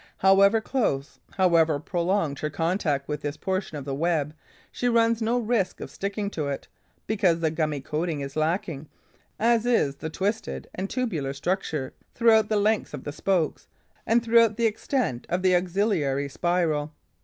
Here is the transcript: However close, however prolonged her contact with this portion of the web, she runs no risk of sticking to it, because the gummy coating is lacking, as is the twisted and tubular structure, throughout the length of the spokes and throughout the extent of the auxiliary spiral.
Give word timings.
However 0.17 0.61
close, 0.61 1.19
however 1.33 1.79
prolonged 1.79 2.39
her 2.39 2.49
contact 2.49 3.07
with 3.07 3.21
this 3.21 3.37
portion 3.37 3.77
of 3.77 3.85
the 3.85 3.93
web, 3.93 4.33
she 4.71 4.89
runs 4.89 5.21
no 5.21 5.37
risk 5.37 5.79
of 5.79 5.91
sticking 5.91 6.31
to 6.31 6.47
it, 6.47 6.67
because 7.05 7.39
the 7.39 7.51
gummy 7.51 7.81
coating 7.81 8.19
is 8.21 8.35
lacking, 8.35 8.89
as 9.39 9.67
is 9.67 9.97
the 9.97 10.09
twisted 10.09 10.67
and 10.73 10.89
tubular 10.89 11.33
structure, 11.33 11.93
throughout 12.15 12.49
the 12.49 12.57
length 12.57 12.95
of 12.95 13.03
the 13.03 13.13
spokes 13.13 13.67
and 14.07 14.23
throughout 14.25 14.57
the 14.57 14.65
extent 14.65 15.27
of 15.29 15.43
the 15.43 15.55
auxiliary 15.55 16.27
spiral. 16.29 16.91